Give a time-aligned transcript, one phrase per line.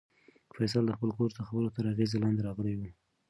[0.55, 2.81] فیصل د خپل کورس د خبرو تر اغېز لاندې راغلی و.